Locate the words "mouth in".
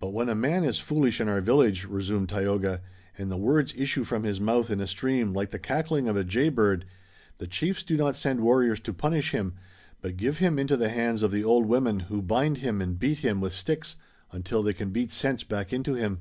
4.40-4.80